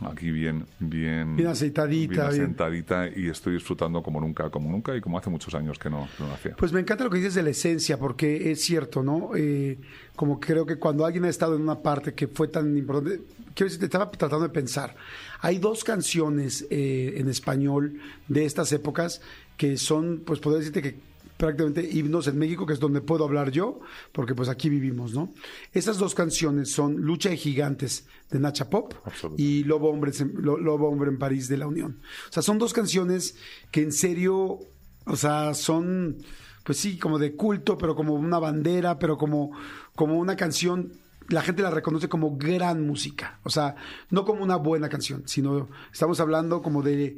aquí 0.00 0.30
bien, 0.30 0.66
bien, 0.80 1.36
Bien 1.36 1.48
aceitadita, 1.48 2.28
bien 2.28 2.30
bien. 2.30 2.42
asentadita 2.42 3.08
y 3.08 3.28
estoy 3.28 3.54
disfrutando 3.54 4.02
como 4.02 4.20
nunca, 4.20 4.50
como 4.50 4.70
nunca 4.70 4.96
y 4.96 5.00
como 5.00 5.18
hace 5.18 5.30
muchos 5.30 5.54
años 5.54 5.78
que 5.78 5.88
no, 5.88 6.08
no 6.18 6.26
lo 6.26 6.34
hacía. 6.34 6.56
Pues 6.56 6.72
me 6.72 6.80
encanta 6.80 7.04
lo 7.04 7.10
que 7.10 7.18
dices 7.18 7.34
de 7.34 7.42
la 7.42 7.50
esencia, 7.50 7.98
porque 7.98 8.50
es 8.50 8.62
cierto, 8.62 9.02
¿no? 9.02 9.30
Eh, 9.36 9.78
como 10.16 10.40
creo 10.40 10.66
que 10.66 10.76
cuando 10.76 11.04
alguien 11.06 11.24
ha 11.24 11.28
estado 11.28 11.56
en 11.56 11.62
una 11.62 11.80
parte 11.80 12.14
que 12.14 12.28
fue 12.28 12.48
tan 12.48 12.76
importante, 12.76 13.22
quiero 13.54 13.66
decir, 13.66 13.78
te 13.80 13.86
estaba 13.86 14.10
tratando 14.10 14.46
de 14.46 14.52
pensar, 14.52 14.94
hay 15.40 15.58
dos 15.58 15.84
canciones 15.84 16.66
eh, 16.70 17.14
en 17.16 17.28
español 17.28 18.00
de 18.28 18.44
estas 18.44 18.72
épocas 18.72 19.20
que 19.56 19.76
son, 19.76 20.22
pues 20.24 20.40
podría 20.40 20.58
decirte 20.58 20.82
que 20.82 21.13
prácticamente 21.36 21.88
himnos 21.90 22.28
en 22.28 22.38
México, 22.38 22.66
que 22.66 22.74
es 22.74 22.80
donde 22.80 23.00
puedo 23.00 23.24
hablar 23.24 23.50
yo, 23.50 23.80
porque 24.12 24.34
pues 24.34 24.48
aquí 24.48 24.68
vivimos, 24.68 25.14
¿no? 25.14 25.32
Esas 25.72 25.98
dos 25.98 26.14
canciones 26.14 26.70
son 26.70 26.96
Lucha 26.96 27.30
de 27.30 27.36
Gigantes 27.36 28.06
de 28.30 28.38
Nacha 28.40 28.70
Pop 28.70 28.94
y 29.36 29.64
Lobo 29.64 29.90
Hombre, 29.90 30.12
Lobo 30.34 30.88
Hombre 30.88 31.10
en 31.10 31.18
París 31.18 31.48
de 31.48 31.56
la 31.56 31.66
Unión. 31.66 32.00
O 32.28 32.32
sea, 32.32 32.42
son 32.42 32.58
dos 32.58 32.72
canciones 32.72 33.36
que 33.70 33.82
en 33.82 33.92
serio, 33.92 34.58
o 35.06 35.16
sea, 35.16 35.54
son, 35.54 36.18
pues 36.64 36.78
sí, 36.78 36.98
como 36.98 37.18
de 37.18 37.34
culto, 37.34 37.76
pero 37.76 37.94
como 37.94 38.14
una 38.14 38.38
bandera, 38.38 38.98
pero 38.98 39.18
como, 39.18 39.52
como 39.94 40.18
una 40.18 40.36
canción. 40.36 40.92
La 41.28 41.40
gente 41.40 41.62
la 41.62 41.70
reconoce 41.70 42.06
como 42.06 42.36
gran 42.36 42.86
música. 42.86 43.38
O 43.44 43.50
sea, 43.50 43.76
no 44.10 44.26
como 44.26 44.42
una 44.42 44.56
buena 44.56 44.90
canción, 44.90 45.22
sino 45.24 45.68
estamos 45.90 46.20
hablando 46.20 46.60
como 46.60 46.82
de 46.82 47.16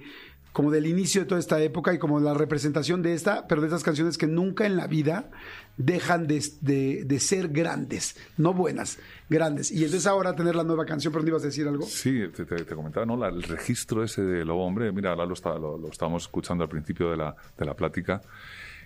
como 0.56 0.70
del 0.70 0.86
inicio 0.86 1.20
de 1.20 1.26
toda 1.26 1.38
esta 1.38 1.60
época 1.60 1.92
y 1.92 1.98
como 1.98 2.18
la 2.18 2.32
representación 2.32 3.02
de 3.02 3.12
esta, 3.12 3.46
pero 3.46 3.60
de 3.60 3.66
estas 3.66 3.82
canciones 3.84 4.16
que 4.16 4.26
nunca 4.26 4.64
en 4.64 4.78
la 4.78 4.86
vida 4.86 5.30
dejan 5.76 6.26
de, 6.26 6.42
de- 6.62 7.04
de 7.04 7.20
ser 7.20 7.48
grandes, 7.48 8.16
no 8.38 8.54
buenas, 8.54 8.98
grandes. 9.28 9.70
Y 9.70 9.84
entonces 9.84 10.06
ahora 10.06 10.34
tener 10.34 10.54
la 10.56 10.64
nueva 10.64 10.86
canción, 10.86 11.12
pero 11.12 11.20
¿dónde 11.20 11.32
ibas 11.32 11.42
a 11.42 11.46
decir 11.48 11.68
algo? 11.68 11.84
Sí, 11.84 12.22
te, 12.34 12.46
te- 12.46 12.64
te 12.64 12.74
comentaba, 12.74 13.04
¿no? 13.04 13.18
La- 13.18 13.28
el 13.28 13.42
registro 13.42 14.02
ese 14.02 14.22
de 14.22 14.46
Lobo 14.46 14.64
Hombre, 14.64 14.90
mira, 14.92 15.10
ahora 15.10 15.26
lo, 15.26 15.34
está- 15.34 15.58
lo, 15.58 15.76
lo 15.76 15.88
estábamos 15.88 16.22
escuchando 16.22 16.64
al 16.64 16.70
principio 16.70 17.10
de 17.10 17.18
la, 17.18 17.36
de 17.58 17.64
la 17.66 17.74
plática 17.74 18.22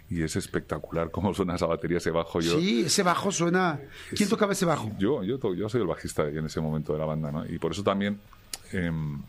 y 0.09 0.25
es 0.25 0.35
espectacular 0.35 1.13
cómo 1.13 1.33
suena 1.35 1.55
esa 1.55 1.67
batería, 1.67 1.99
ese 1.99 2.11
bajo. 2.11 2.41
Yo, 2.41 2.59
Sí, 2.59 2.81
ese 2.87 3.05
bajo 3.05 3.31
suena. 3.31 3.79
¿Quién 4.17 4.29
tocaba 4.29 4.55
ese 4.55 4.65
bajo? 4.65 4.91
Yo, 4.99 5.23
yo, 5.23 5.39
yo 5.55 5.69
soy 5.69 5.83
el 5.83 5.87
bajista 5.87 6.27
en 6.27 6.47
ese 6.47 6.61
momento 6.61 6.93
de 6.95 6.99
la 6.99 7.05
banda, 7.05 7.31
¿no? 7.31 7.47
Y 7.47 7.61
por 7.61 7.71
eso 7.71 7.85
también 7.85 8.19
mm, 8.73 9.21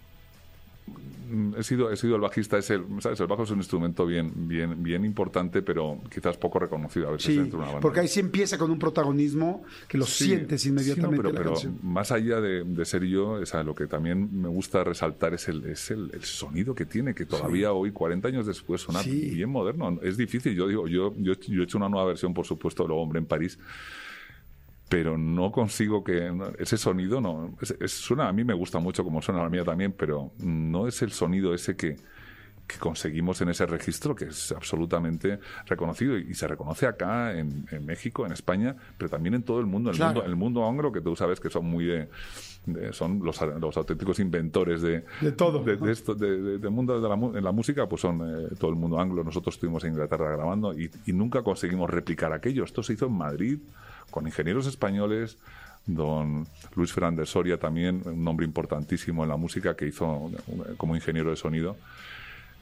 he 1.58 1.64
sido, 1.64 1.90
he 1.92 1.96
sido 1.96 2.16
el 2.16 2.22
bajista. 2.22 2.58
Es 2.58 2.70
el, 2.72 2.84
¿sabes? 3.00 3.20
el 3.22 3.28
bajo 3.28 3.44
es 3.44 3.52
un 3.52 3.60
instrumento 3.60 4.06
bien, 4.06 4.32
bien, 4.50 4.84
bien 4.84 5.06
importante, 5.06 5.62
pero 5.62 6.02
quizás 6.14 6.36
poco 6.38 6.60
reconocido 6.60 7.08
a 7.08 7.12
veces 7.12 7.28
Sí, 7.28 7.38
dentro 7.38 7.60
de 7.60 7.64
una 7.64 7.66
banda. 7.74 7.80
porque 7.82 8.02
ahí 8.02 8.08
sí 8.10 8.20
empieza 8.20 8.58
con 8.58 8.70
un 8.70 8.78
protagonismo 8.78 9.64
que 9.88 9.98
lo 9.98 10.06
Sí, 10.06 10.26
sientes 10.26 10.62
sí, 10.64 10.70
inmediatamente 10.70 11.24
no, 11.24 11.32
pero, 11.32 11.50
la 11.54 11.56
pero 11.60 11.74
más 11.84 12.12
allá 12.12 12.42
de, 12.42 12.64
de 12.66 12.86
ser 12.86 13.04
yo, 13.06 13.30
o 13.32 13.46
sea, 13.46 13.64
lo 13.64 13.74
que 13.74 13.88
también 13.88 14.30
me 14.42 14.50
gusta 14.50 14.84
resaltar 14.84 15.34
es 15.34 15.48
el, 15.48 15.64
es 15.66 15.90
el, 15.92 16.12
el 16.14 16.24
sonido 16.24 16.76
que 16.76 16.86
tiene, 16.86 17.16
que 17.16 17.26
todavía 17.26 17.72
hoy, 17.72 17.92
40 17.92 18.28
años 18.28 18.46
después, 18.46 18.82
suena 18.82 19.02
Sí. 19.02 19.30
bien 19.30 19.50
moderno. 19.50 20.00
Es 20.04 20.18
difícil, 20.18 20.54
yo 20.54 20.68
digo, 20.68 20.88
yo, 20.88 21.14
yo, 21.18 21.34
yo 21.40 21.62
he 21.62 21.64
hecho 21.64 21.78
una 21.78 21.88
nueva 21.88 22.08
versión, 22.08 22.34
por 22.34 22.46
supuesto, 22.46 22.84
de 22.84 22.90
Lobo 22.90 23.04
Hombre 23.04 23.20
en 23.20 23.26
París, 23.26 23.58
pero 24.92 25.18
no 25.18 25.54
consigo 25.54 26.04
que 26.04 26.30
ese 26.60 26.78
sonido 26.78 27.22
no 27.22 27.56
es- 27.62 27.78
es- 27.80 27.94
suena 27.94 28.28
a 28.28 28.34
mí 28.34 28.44
me 28.44 28.54
gusta 28.54 28.80
mucho 28.80 29.06
como 29.06 29.22
suena 29.22 29.42
la 29.42 29.50
mía 29.50 29.64
también 29.64 29.94
pero 29.94 30.32
no 30.40 30.86
es 30.86 31.02
el 31.02 31.12
sonido 31.12 31.54
ese 31.54 31.78
que 31.78 31.96
que 32.68 32.78
conseguimos 32.78 33.42
en 33.42 33.50
ese 33.50 33.66
registro 33.66 34.16
que 34.16 34.26
es 34.26 34.52
absolutamente 34.54 35.40
reconocido 35.66 36.18
y, 36.18 36.34
se 36.34 36.48
reconoce 36.48 36.88
acá 36.88 37.38
en, 37.38 37.66
México, 37.86 38.26
en 38.26 38.32
España, 38.32 38.78
pero 38.98 39.10
también 39.10 39.34
en 39.34 39.44
todo 39.44 39.60
el 39.60 39.66
mundo, 39.66 39.92
el 39.92 40.00
mundo, 40.00 40.24
el 40.24 40.36
mundo 40.38 40.66
anglo 40.66 40.90
que 40.90 41.02
tú 41.02 41.14
sabes 41.18 41.42
que 41.42 41.50
son 41.50 41.66
muy 41.66 41.84
de, 41.84 42.08
son 42.92 43.20
los, 43.26 43.42
los, 43.60 43.76
auténticos 43.76 44.20
inventores 44.20 44.82
de, 44.82 45.04
de 45.20 45.32
todo, 45.34 45.64
de, 45.64 45.92
esto, 45.92 46.16
de, 46.16 46.60
del 46.60 46.72
mundo 46.72 47.02
de 47.02 47.10
la, 47.10 47.16
en 47.16 47.44
la 47.44 47.52
música, 47.52 47.90
pues 47.90 48.02
son 48.02 48.22
eh, 48.22 48.48
todo 48.58 48.72
el 48.72 48.78
mundo 48.78 49.00
anglo. 49.00 49.22
Nosotros 49.22 49.56
estuvimos 49.56 49.84
en 49.84 49.92
Inglaterra 49.92 50.32
grabando 50.32 50.72
y, 50.72 50.90
y 51.06 51.12
nunca 51.12 51.44
conseguimos 51.44 51.90
replicar 51.90 52.32
aquello. 52.32 52.64
Esto 52.64 52.84
se 52.84 52.94
hizo 52.94 53.08
en 53.08 53.14
Madrid 53.14 53.60
con 54.10 54.26
ingenieros 54.26 54.68
españoles 54.68 55.38
don 55.86 56.48
Luis 56.76 56.94
Fernández 56.94 57.30
Soria 57.30 57.58
también, 57.58 58.02
un 58.06 58.24
nombre 58.24 58.46
importantísimo 58.46 59.24
en 59.24 59.30
la 59.30 59.38
música 59.38 59.76
que 59.76 59.88
hizo 59.88 60.32
como 60.78 60.96
ingeniero 60.96 61.30
de 61.32 61.36
sonido. 61.36 61.78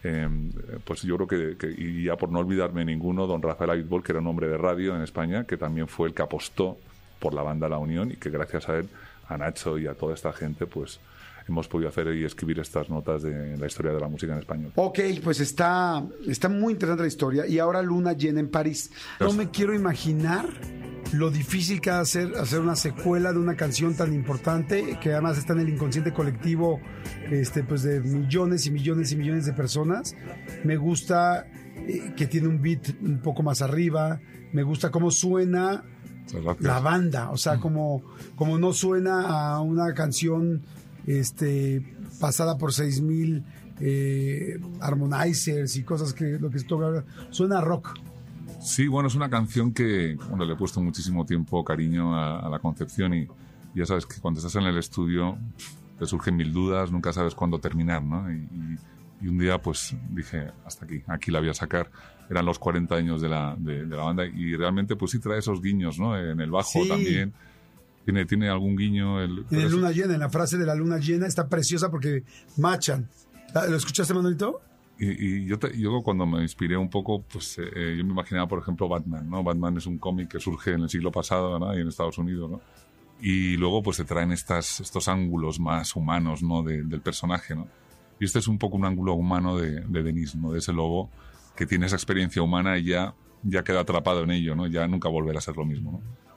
Em, 0.02 0.52
pues 0.86 1.02
yo 1.02 1.18
creo 1.18 1.58
que, 1.58 1.76
y 1.78 2.06
ya 2.06 2.16
por 2.16 2.30
no 2.30 2.40
olvidarme 2.40 2.86
ninguno, 2.86 3.28
don 3.28 3.42
Rafael 3.42 3.72
Abitbol, 3.72 4.04
que 4.04 4.14
era 4.14 4.22
un 4.22 4.28
hombre 4.28 4.48
de 4.48 4.58
radio 4.58 4.96
en 4.96 5.02
España, 5.02 5.44
que 5.44 5.58
también 5.58 5.88
fue 5.88 6.08
el 6.08 6.14
que 6.14 6.22
apostó 6.22 6.78
por 7.20 7.34
la 7.34 7.44
banda 7.44 7.68
La 7.68 7.78
Unión 7.78 8.12
y 8.12 8.16
que 8.16 8.30
gracias 8.30 8.70
a 8.70 8.78
él, 8.78 8.88
a 9.28 9.38
Nacho 9.38 9.78
y 9.78 9.88
a 9.88 9.94
toda 9.94 10.14
esta 10.14 10.32
gente, 10.32 10.66
pues 10.66 11.02
hemos 11.50 11.68
podido 11.68 11.90
hacer 11.90 12.16
y 12.16 12.24
escribir 12.24 12.60
estas 12.60 12.90
notas 12.90 13.24
de 13.24 13.58
la 13.58 13.68
historia 13.68 13.92
de 13.92 14.00
la 14.00 14.08
música 14.08 14.34
en 14.34 14.40
español. 14.40 14.72
Ok, 14.76 15.00
pues 15.24 15.42
está, 15.42 16.02
está 16.28 16.48
muy 16.48 16.74
interesante 16.74 17.04
la 17.04 17.08
historia. 17.08 17.48
Y 17.48 17.60
ahora 17.60 17.82
Luna 17.82 18.14
llena 18.14 18.40
en 18.40 18.50
París. 18.50 18.92
No 19.20 19.34
me 19.34 19.50
quiero 19.50 19.74
imaginar 19.74 20.48
lo 21.14 21.32
difícil 21.32 21.82
que 21.82 21.90
a 21.90 22.00
hacer 22.00 22.36
hacer 22.36 22.60
una 22.60 22.76
secuela 22.76 23.34
de 23.34 23.40
una 23.40 23.56
canción 23.56 23.96
tan 23.96 24.14
importante 24.14 24.98
que 25.02 25.12
además 25.12 25.38
está 25.38 25.54
en 25.54 25.62
el 25.62 25.70
inconsciente 25.70 26.14
colectivo 26.14 26.80
este 27.32 27.64
pues 27.64 27.84
de 27.84 28.00
millones 28.00 28.66
y 28.68 28.72
millones 28.72 29.12
y 29.12 29.16
millones 29.16 29.46
de 29.46 29.54
personas. 29.54 30.16
Me 30.64 30.78
gusta 30.78 31.48
eh, 31.88 32.14
que 32.16 32.28
tiene 32.28 32.48
un 32.48 32.62
beat 32.62 32.90
un 33.02 33.20
poco 33.20 33.44
más 33.44 33.62
arriba. 33.62 34.20
Me 34.54 34.64
gusta 34.64 34.92
cómo 34.92 35.12
suena 35.12 35.84
la 36.60 36.80
banda. 36.80 37.32
O 37.32 37.38
sea 37.38 37.60
como 37.60 38.04
como 38.36 38.58
no 38.60 38.74
suena 38.74 39.54
a 39.54 39.62
una 39.62 39.94
canción 39.94 40.64
este 41.08 41.84
pasada 42.20 42.58
por 42.58 42.74
seis 42.74 43.02
mil 43.02 43.46
eh, 43.80 44.60
harmonizers 44.82 45.76
y 45.78 45.84
cosas 45.84 46.14
que 46.14 46.38
lo 46.38 46.50
que 46.50 46.58
esto 46.58 47.04
suena 47.32 47.62
rock 47.62 47.98
Sí, 48.60 48.88
bueno, 48.88 49.08
es 49.08 49.16
una 49.16 49.30
canción 49.30 49.74
que 49.74 50.18
bueno, 50.30 50.46
le 50.46 50.54
he 50.54 50.56
puesto 50.56 50.82
muchísimo 50.82 51.26
tiempo, 51.26 51.64
cariño 51.64 52.16
a, 52.16 52.50
la 52.50 52.60
concepción 52.60 53.14
y 53.14 53.28
ya 53.74 53.86
sabes 53.86 54.06
que 54.06 54.20
cuando 54.20 54.40
estás 54.40 54.56
en 54.56 54.64
el 54.64 54.78
estudio 54.78 55.38
te 55.98 56.06
surgen 56.06 56.36
mil 56.36 56.52
dudas, 56.52 56.92
nunca 56.92 57.14
sabes 57.14 57.36
cuándo 57.36 57.60
terminar, 57.60 58.04
¿no? 58.04 58.32
Y, 58.32 58.48
un 59.22 59.38
día 59.38 59.62
pues 59.62 59.94
dije, 60.12 60.48
hasta 60.66 60.86
aquí, 60.86 61.04
aquí 61.08 61.30
la 61.30 61.42
voy 61.42 61.50
a 61.50 61.54
sacar. 61.54 61.92
Eran 62.30 62.46
los 62.46 62.58
40 62.58 62.96
años 62.96 63.22
de 63.22 63.28
la, 63.28 63.54
de, 63.60 63.86
la 63.86 63.98
banda 63.98 64.26
y 64.26 64.56
realmente 64.56 64.96
pues 64.96 65.12
sí 65.12 65.20
trae 65.20 65.40
esos 65.40 65.62
guiños, 65.62 66.00
¿no? 66.00 66.18
En 66.18 66.40
el 66.40 66.50
bajo 66.50 66.86
también. 66.88 67.34
Tiene, 68.06 68.26
tiene 68.26 68.48
algún 68.48 68.78
guiño. 68.78 69.22
El, 69.22 69.46
en 69.52 69.62
la 69.62 69.68
luna 69.68 69.92
llena, 69.92 70.14
en 70.14 70.22
la 70.22 70.30
frase 70.30 70.58
de 70.58 70.66
la 70.66 70.74
luna 70.74 71.00
llena 71.00 71.28
está 71.28 71.50
preciosa 71.50 71.92
porque 71.92 72.24
machan. 72.56 73.10
¿Lo 73.54 73.76
escuchaste, 73.76 74.14
Manuelito? 74.14 74.62
Y, 75.02 75.46
yo, 75.46 75.58
yo, 75.78 76.02
cuando 76.04 76.26
me 76.26 76.42
inspiré 76.42 76.76
un 76.76 76.90
poco, 76.90 77.22
pues 77.22 77.58
eh, 77.58 77.64
eh, 77.74 77.96
yo 77.98 78.04
me 78.04 78.12
imaginaba, 78.12 78.48
por 78.48 78.60
ejemplo, 78.60 78.90
Batman, 78.90 79.30
¿no? 79.30 79.42
Batman 79.44 79.78
es 79.78 79.86
un 79.86 79.98
cómic 79.98 80.30
que 80.30 80.42
surge 80.42 80.74
en 80.74 80.82
el 80.82 80.90
siglo 80.90 81.10
pasado, 81.10 81.58
¿no? 81.58 81.78
Y 81.78 81.82
en 81.82 81.88
Estados 81.88 82.18
Unidos, 82.18 82.52
¿no? 82.52 82.62
Y 83.22 83.56
luego, 83.56 83.82
pues 83.82 83.96
se 83.96 84.04
traen 84.04 84.34
estas, 84.34 84.82
estos 84.82 85.08
ángulos 85.08 85.60
más 85.60 85.96
humanos, 85.96 86.44
¿no? 86.44 86.64
del 86.64 87.02
personaje, 87.02 87.56
¿no? 87.56 87.68
Y 88.20 88.26
este 88.26 88.40
es 88.40 88.48
un 88.50 88.58
poco 88.58 88.76
un 88.76 88.86
ángulo 88.86 89.14
humano 89.14 89.58
de, 89.58 89.82
de 89.82 90.04
Denis, 90.04 90.36
¿no? 90.36 90.52
De 90.52 90.60
ese 90.60 90.74
lobo 90.74 91.10
que 91.56 91.66
tiene 91.66 91.86
esa 91.86 91.96
experiencia 91.96 92.42
humana 92.42 92.78
y 92.78 92.86
ya, 92.86 93.14
ya 93.44 93.64
queda 93.64 93.82
atrapado 93.82 94.24
en 94.24 94.32
ello, 94.32 94.56
¿no? 94.56 94.68
Ya 94.68 94.86
nunca 94.88 95.08
volverá 95.08 95.40
a 95.40 95.42
ser 95.42 95.56
lo 95.56 95.66
mismo, 95.66 95.94
¿no? 95.94 96.29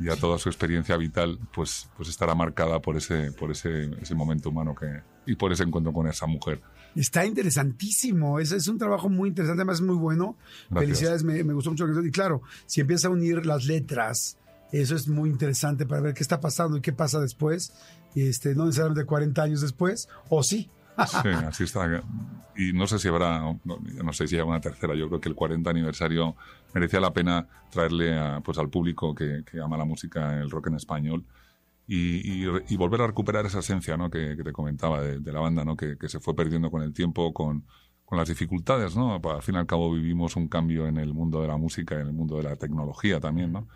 Ya 0.00 0.16
toda 0.16 0.38
su 0.38 0.48
experiencia 0.48 0.96
vital, 0.96 1.38
pues, 1.54 1.88
pues 1.96 2.08
estará 2.08 2.34
marcada 2.34 2.80
por 2.80 2.96
ese, 2.96 3.32
por 3.32 3.50
ese, 3.50 3.90
ese 4.00 4.14
momento 4.14 4.48
humano 4.48 4.74
que, 4.74 5.02
y 5.26 5.36
por 5.36 5.52
ese 5.52 5.62
encuentro 5.62 5.92
con 5.92 6.06
esa 6.08 6.26
mujer. 6.26 6.60
Está 6.94 7.24
interesantísimo. 7.24 8.40
Es, 8.40 8.52
es 8.52 8.66
un 8.66 8.78
trabajo 8.78 9.08
muy 9.08 9.28
interesante, 9.28 9.60
además 9.60 9.76
es 9.76 9.86
muy 9.86 9.96
bueno. 9.96 10.36
Felicidades, 10.72 11.22
me, 11.22 11.42
gustó 11.42 11.70
mucho. 11.70 11.86
Y 12.04 12.10
claro, 12.10 12.42
si 12.66 12.80
empieza 12.80 13.08
a 13.08 13.10
unir 13.10 13.46
las 13.46 13.66
letras, 13.66 14.38
eso 14.72 14.96
es 14.96 15.06
muy 15.08 15.30
interesante 15.30 15.86
para 15.86 16.00
ver 16.00 16.14
qué 16.14 16.22
está 16.22 16.40
pasando 16.40 16.78
y 16.78 16.80
qué 16.80 16.92
pasa 16.92 17.20
después. 17.20 17.72
Este, 18.14 18.54
no 18.54 18.66
necesariamente 18.66 19.04
40 19.04 19.42
años 19.42 19.60
después, 19.60 20.08
o 20.28 20.42
sí. 20.42 20.70
Sí, 21.06 21.28
así 21.46 21.64
está. 21.64 22.02
Y 22.56 22.72
no 22.72 22.86
sé 22.86 22.98
si 22.98 23.08
habrá, 23.08 23.40
no, 23.64 24.12
sé 24.12 24.26
si 24.26 24.36
hay 24.36 24.42
una 24.42 24.60
tercera. 24.60 24.94
Yo 24.94 25.08
creo 25.08 25.20
que 25.20 25.28
el 25.28 25.34
40 25.34 25.70
aniversario 25.70 26.36
merecía 26.74 27.00
la 27.00 27.12
pena 27.12 27.46
traerle 27.70 28.40
pues 28.44 28.58
al 28.58 28.68
público 28.68 29.14
que, 29.14 29.42
que 29.50 29.60
ama 29.60 29.76
la 29.76 29.84
música, 29.84 30.38
el 30.38 30.50
rock 30.50 30.68
en 30.68 30.74
español, 30.76 31.24
y, 31.92 32.76
volver 32.76 33.00
a 33.02 33.08
recuperar 33.08 33.46
esa 33.46 33.58
esencia 33.58 33.96
¿no? 33.96 34.10
que, 34.10 34.36
te 34.36 34.52
comentaba 34.52 35.02
de, 35.02 35.32
la 35.32 35.40
banda, 35.40 35.64
¿no? 35.64 35.76
Que, 35.76 35.96
se 36.06 36.20
fue 36.20 36.36
perdiendo 36.36 36.70
con 36.70 36.82
el 36.82 36.92
tiempo, 36.92 37.32
con, 37.34 37.64
con, 38.04 38.16
las 38.16 38.28
dificultades. 38.28 38.96
¿no? 38.96 39.14
Al 39.16 39.42
fin 39.42 39.56
y 39.56 39.58
al 39.58 39.66
cabo 39.66 39.92
vivimos 39.92 40.36
un 40.36 40.46
cambio 40.46 40.86
en 40.86 40.98
el 40.98 41.12
mundo 41.12 41.42
de 41.42 41.48
la 41.48 41.56
música, 41.56 41.96
en 41.96 42.06
el 42.06 42.12
mundo 42.12 42.36
de 42.36 42.44
la 42.44 42.54
tecnología 42.54 43.18
también. 43.18 43.52
¿no? 43.52 43.66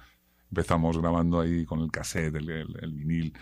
Empezamos 0.51 0.97
grabando 0.97 1.41
ahí 1.41 1.65
con 1.65 1.81
el 1.81 1.91
cassette, 1.91 2.37
el, 2.37 2.49
el, 2.51 2.93
vinil, 2.93 3.37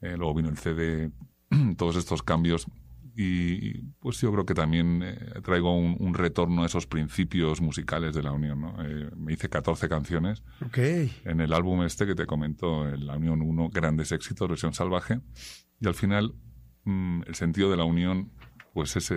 eh, 0.00 0.16
luego 0.16 0.34
vino 0.34 0.48
el 0.48 0.58
CD, 0.58 1.12
todos 1.76 1.94
estos 1.94 2.24
cambios 2.24 2.66
y 3.22 3.82
pues 3.98 4.18
yo 4.22 4.32
creo 4.32 4.46
que 4.46 4.54
también 4.54 5.02
eh, 5.02 5.40
traigo 5.44 5.76
un, 5.76 6.14
retorno 6.14 6.62
a 6.62 6.66
esos 6.66 6.86
principios 6.86 7.60
musicales 7.60 8.14
de 8.14 8.22
la 8.22 8.32
Unión. 8.32 8.62
¿no? 8.62 8.74
Eh, 8.82 9.10
me 9.14 9.34
hice 9.34 9.50
14 9.50 9.90
canciones 9.90 10.42
en 11.24 11.42
el 11.42 11.52
álbum 11.52 11.82
este 11.82 12.06
que 12.06 12.14
te 12.14 12.24
comento, 12.24 12.86
La 12.96 13.16
Unión 13.16 13.42
1, 13.42 13.68
Grandes 13.74 14.12
Éxitos, 14.12 14.48
versión 14.48 14.72
salvaje. 14.72 15.20
Y 15.80 15.86
al 15.86 15.94
final 15.94 16.34
mm, 16.84 17.24
el 17.26 17.34
sentido 17.34 17.70
de 17.70 17.76
la 17.76 17.84
Unión 17.84 18.32
pues 18.72 18.96
es, 18.96 19.12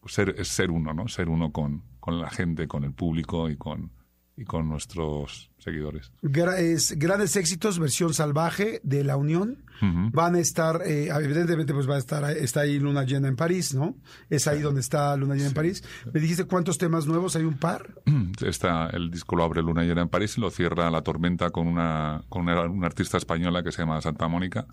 pues 0.00 0.12
ser, 0.12 0.34
es 0.36 0.48
ser 0.48 0.72
uno, 0.72 0.92
¿no? 0.92 1.06
ser 1.06 1.28
uno 1.28 1.52
con, 1.52 1.84
con 2.00 2.20
la 2.20 2.30
gente, 2.30 2.66
con 2.66 2.82
el 2.82 2.94
público 2.94 3.48
y 3.48 3.56
con, 3.56 3.92
y 4.36 4.44
con 4.44 4.68
nuestros 4.68 5.50
seguidores. 5.58 6.12
grandes 6.22 7.36
éxitos, 7.36 7.78
versión 7.78 8.14
salvaje 8.14 8.80
de 8.82 9.04
La 9.04 9.16
Unión. 9.16 9.64
Van 9.82 10.34
a 10.34 10.40
estar, 10.40 10.82
eh, 10.84 11.08
evidentemente, 11.08 11.72
pues 11.72 11.88
va 11.88 11.94
a 11.94 11.98
estar, 11.98 12.30
está 12.36 12.60
ahí 12.60 12.78
Luna 12.78 13.04
Llena 13.04 13.28
en 13.28 13.36
París, 13.36 13.74
¿no? 13.74 13.96
Es 14.28 14.46
ahí 14.46 14.60
donde 14.60 14.82
está 14.82 15.16
Luna 15.16 15.34
Llena 15.34 15.48
en 15.48 15.54
París. 15.54 15.82
¿Me 16.12 16.20
dijiste 16.20 16.44
cuántos 16.44 16.76
temas 16.76 17.06
nuevos? 17.06 17.34
¿Hay 17.34 17.44
un 17.44 17.56
par? 17.56 17.88
Está, 18.46 18.90
el 18.90 19.10
disco 19.10 19.36
lo 19.36 19.44
abre 19.44 19.62
Luna 19.62 19.82
Llena 19.84 20.02
en 20.02 20.10
París 20.10 20.36
y 20.36 20.42
lo 20.42 20.50
cierra 20.50 20.90
La 20.90 21.00
Tormenta 21.00 21.48
con 21.48 21.66
una, 21.66 22.22
con 22.28 22.46
una 22.46 22.86
artista 22.86 23.16
española 23.16 23.62
que 23.62 23.72
se 23.72 23.80
llama 23.80 24.02
Santa 24.02 24.28
Mónica. 24.28 24.66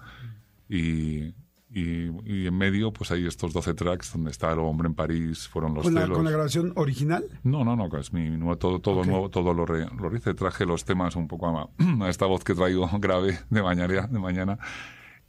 Y 0.67 1.33
y, 1.69 2.47
en 2.47 2.57
medio, 2.57 2.93
pues 2.93 3.11
hay 3.11 3.27
estos 3.27 3.51
12 3.51 3.73
tracks 3.73 4.13
donde 4.13 4.31
está 4.31 4.53
El 4.53 4.59
hombre 4.59 4.87
en 4.87 4.95
París, 4.95 5.47
fueron 5.47 5.73
los 5.73 5.83
¿Con 5.83 5.95
la, 5.95 6.07
¿Con 6.07 6.23
la 6.23 6.31
grabación 6.31 6.71
original? 6.75 7.25
No, 7.43 7.65
no, 7.65 7.75
no, 7.75 7.89
es 7.97 8.13
mi, 8.13 8.37
todo, 8.57 8.79
todo 8.79 9.03
nuevo, 9.03 9.29
todo 9.29 9.53
lo, 9.53 9.65
re, 9.65 9.85
lo 9.99 10.15
hice. 10.15 10.33
Traje 10.33 10.65
los 10.65 10.85
temas 10.85 11.15
un 11.15 11.27
poco 11.27 11.47
a, 11.47 11.69
esta 12.09 12.25
voz 12.25 12.43
que 12.43 12.53
traigo 12.53 12.89
grave 12.99 13.39
de 13.49 13.61
mañana, 13.61 14.07
de 14.07 14.19
mañana 14.19 14.59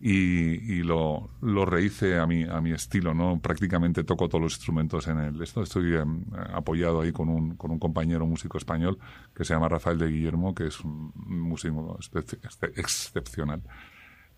y, 0.00 0.74
y 0.74 0.82
lo, 0.84 1.30
lo 1.40 1.64
rehice 1.64 2.18
a 2.18 2.26
mi, 2.26 2.44
a 2.44 2.60
mi 2.60 2.70
estilo, 2.70 3.14
¿no? 3.14 3.40
Prácticamente 3.40 4.04
toco 4.04 4.28
todos 4.28 4.42
los 4.42 4.54
instrumentos 4.54 5.08
en 5.08 5.18
el... 5.18 5.42
Esto 5.42 5.62
estoy 5.62 5.96
em, 5.96 6.24
apoyado 6.54 7.00
ahí 7.00 7.10
con 7.10 7.28
un, 7.28 7.56
con 7.56 7.72
un 7.72 7.80
compañero 7.80 8.24
músico 8.26 8.58
español 8.58 8.98
que 9.34 9.44
se 9.44 9.54
llama 9.54 9.68
Rafael 9.68 9.98
de 9.98 10.08
Guillermo, 10.08 10.54
que 10.54 10.68
es 10.68 10.80
un 10.80 11.12
músico 11.16 11.98
excepcional. 12.76 13.62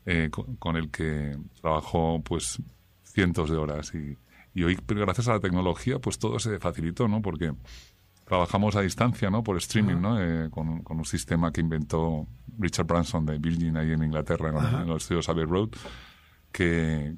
Eh, 0.06 0.30
con, 0.30 0.76
el 0.76 0.90
que 0.90 1.36
trabajó 1.60 2.22
pues 2.24 2.60
cientos 3.04 3.50
de 3.50 3.56
horas. 3.56 3.92
Y, 3.94 4.16
hoy 4.62 4.76
gracias 4.86 5.28
a 5.28 5.34
la 5.34 5.40
tecnología 5.40 5.98
pues 6.00 6.18
todo 6.18 6.38
se 6.38 6.58
facilitó 6.58 7.06
no 7.06 7.22
porque 7.22 7.52
trabajamos 8.24 8.74
a 8.76 8.80
distancia 8.80 9.30
no 9.30 9.44
por 9.44 9.56
streaming 9.56 10.00
no 10.00 10.20
eh, 10.20 10.50
con, 10.50 10.82
un 10.84 11.04
sistema 11.04 11.52
que 11.52 11.60
inventó 11.60 12.26
Richard 12.58 12.86
Branson 12.86 13.24
de 13.24 13.38
Virgin 13.38 13.76
ahí 13.76 13.92
en 13.92 14.02
Inglaterra 14.02 14.48
en, 14.82 14.88
los 14.88 15.04
estudios 15.04 15.28
Abbey 15.28 15.44
Road 15.44 15.70
que 16.50 17.14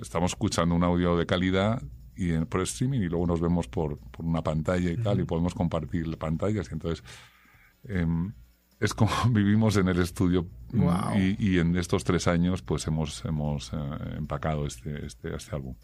estamos 0.00 0.32
escuchando 0.32 0.74
un 0.74 0.84
audio 0.84 1.16
de 1.16 1.24
calidad 1.24 1.82
y 2.16 2.38
por 2.44 2.60
streaming 2.62 3.00
y 3.00 3.08
luego 3.08 3.26
nos 3.26 3.40
vemos 3.40 3.66
por, 3.68 3.98
por 3.98 4.24
una 4.24 4.42
pantalla 4.42 4.90
y 4.90 4.96
tal 4.96 5.20
y 5.20 5.24
podemos 5.24 5.54
compartir 5.54 6.16
pantallas. 6.16 6.68
Y 6.70 6.74
entonces 6.74 7.04
em, 7.84 8.32
es 8.80 8.94
como 8.94 9.10
vivimos 9.30 9.76
en 9.76 9.88
el 9.88 10.00
estudio 10.00 10.46
Wow. 10.72 11.16
Y, 11.16 11.36
y 11.38 11.58
en 11.58 11.76
estos 11.76 12.02
tres 12.04 12.26
años, 12.26 12.62
pues 12.62 12.86
hemos, 12.86 13.24
hemos 13.24 13.72
eh, 13.72 13.76
empacado 14.16 14.66
este, 14.66 15.06
este, 15.06 15.34
este 15.34 15.54
álbum. 15.54 15.74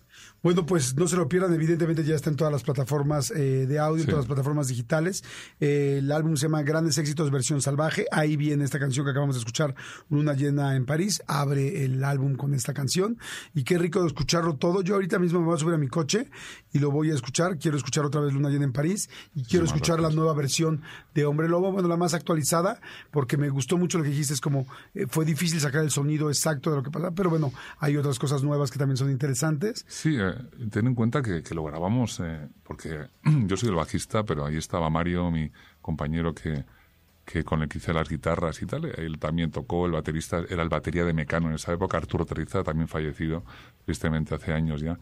Bueno, 0.42 0.66
pues 0.66 0.96
no 0.96 1.06
se 1.06 1.16
lo 1.16 1.28
pierdan, 1.28 1.54
evidentemente 1.54 2.02
ya 2.04 2.14
está 2.16 2.30
en 2.30 2.36
todas 2.36 2.52
las 2.52 2.62
plataformas 2.64 3.30
eh, 3.30 3.66
de 3.66 3.78
audio, 3.78 3.98
en 3.98 4.06
Sí. 4.06 4.06
todas 4.10 4.24
las 4.24 4.26
plataformas 4.26 4.68
digitales. 4.68 5.22
Eh, 5.60 5.96
el 5.98 6.10
álbum 6.10 6.36
se 6.36 6.46
llama 6.46 6.62
Grandes 6.62 6.98
Éxitos 6.98 7.30
versión 7.30 7.62
salvaje. 7.62 8.06
Ahí 8.10 8.36
viene 8.36 8.64
esta 8.64 8.78
canción 8.80 9.04
que 9.04 9.10
acabamos 9.10 9.36
de 9.36 9.40
escuchar, 9.40 9.74
Luna 10.08 10.34
llena 10.34 10.74
en 10.76 10.86
París. 10.86 11.22
Abre 11.28 11.84
el 11.84 12.02
álbum 12.02 12.34
con 12.34 12.54
esta 12.54 12.74
canción. 12.74 13.18
Y 13.54 13.62
qué 13.64 13.78
rico 13.78 14.00
de 14.00 14.08
escucharlo 14.08 14.56
todo. 14.56 14.82
Yo 14.82 14.94
ahorita 14.94 15.18
mismo 15.18 15.40
me 15.40 15.46
voy 15.46 15.54
a 15.54 15.58
subir 15.58 15.74
a 15.74 15.78
mi 15.78 15.88
coche 15.88 16.28
y 16.72 16.78
lo 16.80 16.90
voy 16.90 17.10
a 17.10 17.14
escuchar. 17.14 17.58
Quiero 17.58 17.76
escuchar 17.76 18.04
otra 18.04 18.20
vez 18.20 18.32
Luna 18.32 18.48
llena 18.50 18.64
en 18.64 18.72
París 18.72 19.08
y 19.34 19.44
quiero 19.44 19.64
escuchar 19.66 20.00
la 20.00 20.10
nueva 20.10 20.34
versión 20.34 20.82
de 21.14 21.24
Hombre 21.24 21.48
Lobo, 21.48 21.70
bueno, 21.72 21.88
la 21.88 21.96
más 21.96 22.14
actualizada, 22.14 22.80
porque 23.10 23.36
me 23.36 23.48
gustó 23.50 23.76
mucho 23.78 23.98
lo 23.98 24.04
que 24.04 24.10
dijiste, 24.10 24.34
es 24.34 24.40
como 24.40 24.66
fue 25.08 25.24
difícil 25.24 25.60
sacar 25.60 25.82
el 25.82 25.90
sonido 25.90 26.28
exacto 26.28 26.70
de 26.70 26.76
lo 26.76 26.82
que 26.82 26.90
pasa, 26.90 27.10
pero 27.12 27.30
bueno, 27.30 27.52
hay 27.78 27.96
otras 27.96 28.18
cosas 28.18 28.42
nuevas 28.42 28.70
que 28.70 28.78
también 28.78 28.96
son 28.96 29.10
interesantes. 29.10 29.84
Sí, 29.88 30.16
eh, 30.18 30.34
ten 30.70 30.86
en 30.86 30.94
cuenta 30.94 31.22
que, 31.22 31.42
que 31.42 31.54
lo 31.54 31.64
grabamos, 31.64 32.20
eh, 32.20 32.48
porque 32.62 33.08
yo 33.46 33.56
soy 33.56 33.68
el 33.68 33.74
bajista, 33.74 34.24
pero 34.24 34.46
ahí 34.46 34.56
estaba 34.56 34.90
Mario, 34.90 35.30
mi 35.30 35.50
compañero 35.80 36.34
que, 36.34 36.64
que 37.24 37.44
con 37.44 37.62
el 37.62 37.68
que 37.68 37.78
hice 37.78 37.92
las 37.92 38.08
guitarras 38.08 38.60
y 38.62 38.66
tal. 38.66 38.86
Él 38.86 39.18
también 39.18 39.50
tocó, 39.50 39.86
el 39.86 39.92
baterista 39.92 40.42
era 40.48 40.62
el 40.62 40.68
batería 40.68 41.04
de 41.04 41.12
Mecano 41.12 41.48
en 41.48 41.54
esa 41.54 41.72
época, 41.72 41.96
Arturo 41.96 42.24
Terriza, 42.24 42.62
también 42.62 42.88
fallecido, 42.88 43.44
tristemente 43.84 44.34
hace 44.34 44.52
años 44.52 44.80
ya. 44.80 44.98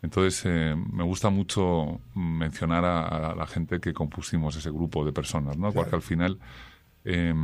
Entonces, 0.00 0.42
eh, 0.46 0.76
me 0.92 1.02
gusta 1.02 1.28
mucho 1.28 2.00
mencionar 2.14 2.84
a, 2.84 3.30
a 3.32 3.34
la 3.34 3.46
gente 3.46 3.80
que 3.80 3.92
compusimos 3.92 4.54
ese 4.56 4.70
grupo 4.70 5.04
de 5.04 5.12
personas, 5.12 5.56
¿no? 5.56 5.72
Porque 5.72 5.96
al 5.96 6.02
final 6.02 6.38
eh, 7.04 7.34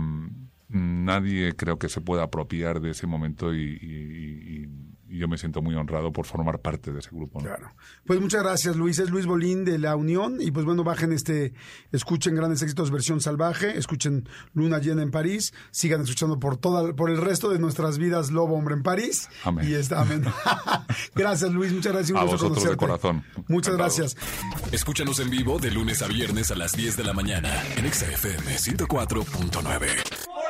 nadie 0.75 1.55
creo 1.57 1.79
que 1.79 1.89
se 1.89 2.01
pueda 2.01 2.25
apropiar 2.25 2.81
de 2.81 2.91
ese 2.91 3.07
momento 3.07 3.55
y, 3.55 3.63
y- 3.81 4.65
y- 4.65 4.85
y 5.07 5.19
yo 5.19 5.29
me 5.29 5.39
siento 5.39 5.63
muy 5.63 5.77
honrado 5.77 6.11
por 6.13 6.27
formar 6.27 6.59
parte 6.61 6.91
de 6.91 6.99
ese 6.99 7.11
grupo. 7.13 7.39
¿no? 7.39 7.45
Claro. 7.47 7.71
Pues 8.05 8.21
muchas 8.21 8.43
gracias, 8.43 8.75
Luis. 8.75 8.99
Es 8.99 9.11
Luis 9.11 9.27
Bolín 9.27 9.65
de 9.65 9.79
La 9.79 9.95
Unión. 9.95 10.39
Y 10.41 10.51
pues 10.51 10.67
bueno, 10.67 10.83
bajen 10.83 11.13
este, 11.13 11.53
escuchen 11.93 12.35
Grandes 12.35 12.63
Éxitos 12.63 12.91
versión 12.91 13.21
salvaje, 13.21 13.79
escuchen 13.79 14.29
Luna 14.55 14.79
Llena 14.81 15.03
en 15.03 15.13
París, 15.13 15.55
sigan 15.71 16.01
escuchando 16.01 16.41
por 16.41 16.57
toda, 16.57 16.97
por 16.97 17.11
el 17.11 17.19
resto 17.19 17.49
de 17.51 17.61
nuestras 17.61 17.99
vidas 17.99 18.33
Lobo 18.33 18.57
Hombre 18.57 18.75
en 18.75 18.83
París. 18.83 19.29
Amén. 19.45 19.69
Y 19.71 19.75
está, 19.75 20.01
amén. 20.01 20.25
gracias, 21.15 21.53
Luis. 21.53 21.73
Muchas 21.73 21.93
gracias. 21.93 22.11
Un 22.11 22.17
A 22.17 22.23
gusto 22.25 22.49
vosotros 22.49 22.71
de 22.73 22.77
corazón. 22.77 23.23
Muchas 23.47 23.75
Encantado. 23.75 23.77
gracias. 23.77 24.17
Escúchanos 24.73 25.21
en 25.21 25.31
vivo 25.31 25.61
de 25.61 25.71
lunes 25.71 26.03
a 26.03 26.09
viernes 26.09 26.51
a 26.51 26.57
las 26.57 26.73
10 26.73 26.97
de 26.97 27.05
la 27.05 27.13
mañana 27.13 27.51
en 27.77 27.85
Exa 27.87 28.07
FM 28.11 28.57
104.9. 28.57 30.44